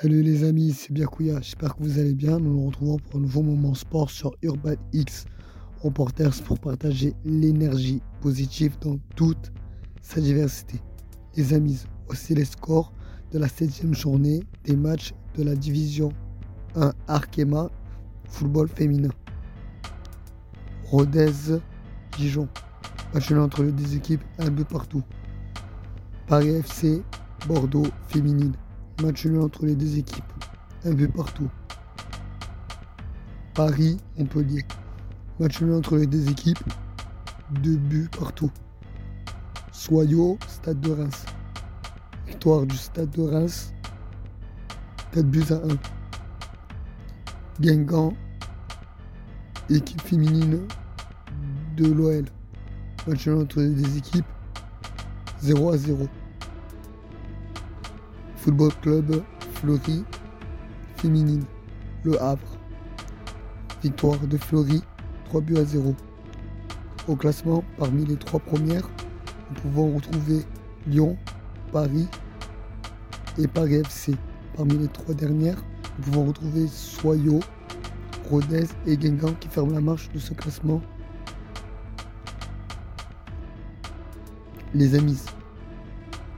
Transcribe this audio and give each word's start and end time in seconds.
Salut 0.00 0.22
les 0.22 0.44
amis, 0.44 0.72
c'est 0.72 0.94
Biakouya, 0.94 1.42
j'espère 1.42 1.76
que 1.76 1.82
vous 1.82 1.98
allez 1.98 2.14
bien. 2.14 2.38
Nous 2.38 2.54
nous 2.54 2.66
retrouvons 2.68 2.96
pour 2.96 3.16
un 3.16 3.22
nouveau 3.22 3.42
moment 3.42 3.74
sport 3.74 4.08
sur 4.08 4.34
Urban 4.40 4.76
X 4.94 5.26
Reporters 5.82 6.42
pour 6.46 6.58
partager 6.58 7.12
l'énergie 7.26 8.00
positive 8.22 8.78
dans 8.80 8.96
toute 9.14 9.52
sa 10.00 10.22
diversité. 10.22 10.80
Les 11.36 11.52
amis, 11.52 11.84
voici 12.06 12.34
les 12.34 12.46
scores 12.46 12.94
de 13.30 13.38
la 13.38 13.46
7 13.46 13.92
journée 13.92 14.42
des 14.64 14.74
matchs 14.74 15.12
de 15.36 15.42
la 15.42 15.54
division 15.54 16.08
1 16.76 16.94
Arkema 17.06 17.68
football 18.24 18.68
féminin. 18.68 19.10
Rodez 20.86 21.58
Dijon. 22.16 22.48
Match 23.12 23.30
entre 23.32 23.64
les 23.64 23.72
deux 23.72 23.96
équipes, 23.96 24.22
un 24.38 24.50
but 24.50 24.66
partout. 24.66 25.02
Paris 26.26 26.54
FC 26.54 27.02
Bordeaux 27.46 27.88
féminine. 28.08 28.54
Match 29.02 29.24
nul 29.24 29.40
entre 29.40 29.64
les 29.64 29.74
deux 29.74 29.96
équipes. 29.96 30.24
Un 30.84 30.92
but 30.92 31.08
partout. 31.08 31.48
Paris-Montpellier. 33.54 34.64
Match 35.38 35.62
nul 35.62 35.72
entre 35.72 35.96
les 35.96 36.06
deux 36.06 36.28
équipes. 36.28 36.62
Deux 37.62 37.76
buts 37.76 38.10
partout. 38.18 38.50
Soyaux, 39.72 40.38
Stade 40.46 40.80
de 40.80 40.90
Reims. 40.90 41.24
Victoire 42.26 42.66
du 42.66 42.76
Stade 42.76 43.10
de 43.10 43.22
Reims. 43.22 43.72
4 45.12 45.26
buts 45.26 45.44
à 45.50 45.54
1. 45.54 45.58
Guingamp, 47.60 48.12
équipe 49.70 50.02
féminine 50.02 50.60
de 51.76 51.90
l'OL. 51.90 52.26
Match 53.06 53.26
nul 53.26 53.38
entre 53.38 53.60
les 53.60 53.70
deux 53.70 53.96
équipes. 53.96 54.26
0 55.40 55.72
à 55.72 55.78
0. 55.78 56.06
Football 58.40 58.72
Club 58.80 59.22
Fleury 59.56 60.02
féminine, 60.96 61.44
Le 62.04 62.18
Havre. 62.22 62.56
Victoire 63.82 64.18
de 64.18 64.38
Fleury, 64.38 64.82
3 65.26 65.42
buts 65.42 65.58
à 65.58 65.64
0. 65.64 65.94
Au 67.06 67.16
classement, 67.16 67.62
parmi 67.76 68.06
les 68.06 68.16
trois 68.16 68.40
premières, 68.40 68.88
nous 69.50 69.60
pouvons 69.60 69.94
retrouver 69.94 70.46
Lyon, 70.86 71.18
Paris 71.70 72.08
et 73.36 73.46
Paris 73.46 73.74
FC. 73.74 74.14
Parmi 74.56 74.78
les 74.78 74.88
trois 74.88 75.14
dernières, 75.14 75.62
nous 75.98 76.04
pouvons 76.04 76.24
retrouver 76.26 76.66
Soyaux, 76.66 77.40
Rodez 78.30 78.68
et 78.86 78.96
Guingamp 78.96 79.34
qui 79.34 79.48
ferment 79.48 79.74
la 79.74 79.82
marche 79.82 80.10
de 80.12 80.18
ce 80.18 80.32
classement. 80.32 80.80
Les 84.72 84.94
amis, 84.94 85.20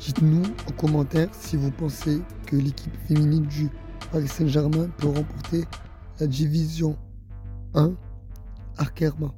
Dites-nous 0.00 0.42
en 0.66 0.72
commentaire 0.72 1.28
si 1.32 1.56
vous 1.56 1.70
pensez 1.70 2.22
que 2.46 2.56
l'équipe 2.56 2.96
féminine 3.06 3.44
du 3.44 3.68
Paris 4.10 4.28
Saint-Germain 4.28 4.88
peut 4.96 5.08
remporter 5.08 5.66
la 6.18 6.26
division 6.26 6.96
1 7.74 7.92
Arkerma. 8.78 9.34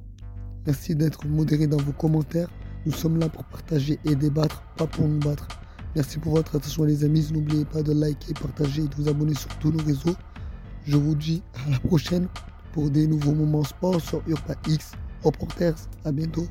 Merci 0.65 0.95
d'être 0.95 1.27
modéré 1.27 1.67
dans 1.67 1.77
vos 1.77 1.91
commentaires. 1.91 2.47
Nous 2.85 2.93
sommes 2.93 3.19
là 3.19 3.27
pour 3.27 3.43
partager 3.43 3.99
et 4.05 4.15
débattre, 4.15 4.63
pas 4.77 4.87
pour 4.87 5.05
nous 5.05 5.19
battre. 5.19 5.49
Merci 5.95 6.17
pour 6.17 6.35
votre 6.35 6.55
attention 6.55 6.85
les 6.85 7.03
amis. 7.03 7.27
N'oubliez 7.33 7.65
pas 7.65 7.83
de 7.83 7.91
liker, 7.91 8.33
partager 8.33 8.83
et 8.83 8.87
de 8.87 8.95
vous 8.95 9.09
abonner 9.09 9.35
sur 9.35 9.49
tous 9.59 9.73
nos 9.73 9.83
réseaux. 9.83 10.15
Je 10.85 10.95
vous 10.95 11.15
dis 11.15 11.43
à 11.67 11.71
la 11.71 11.79
prochaine 11.79 12.29
pour 12.71 12.89
des 12.89 13.05
nouveaux 13.05 13.33
moments 13.33 13.65
sport 13.65 13.99
sur 13.99 14.21
Urpa 14.27 14.55
X. 14.69 14.93
Reporters, 15.23 15.75
à 16.05 16.13
bientôt. 16.13 16.47